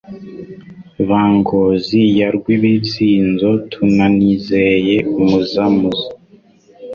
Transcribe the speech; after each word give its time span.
Ba 1.07 1.23
Ngozi* 1.35 2.01
ya 2.17 2.27
RwibizinzoTunanizeye 2.35 4.95
Umuzamuz 5.19 5.99